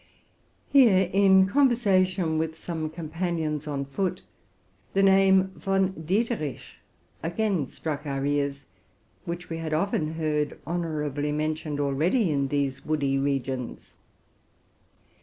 Here, 0.73 1.11
in 1.13 1.45
conversation 1.45 2.39
with 2.39 2.57
some 2.57 2.89
companions 2.89 3.65
travelling 3.65 3.85
on 3.85 3.91
foot, 3.91 4.23
the 4.93 5.03
name 5.03 5.49
Von 5.49 5.91
Dieterich 5.93 6.79
again 7.21 7.67
struck 7.67 8.07
our 8.07 8.25
ears, 8.25 8.65
which 9.25 9.51
we 9.51 9.57
had 9.57 9.75
often 9.75 10.15
heard 10.15 10.57
honorably 10.65 11.31
ineationedl 11.31 11.79
already 11.81 12.31
in 12.31 12.47
these 12.47 12.83
woody 12.83 13.19
regions. 13.19 13.93